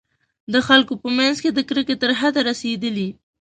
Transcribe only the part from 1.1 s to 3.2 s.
منځ کې د کرکې تر حده رسېدلي.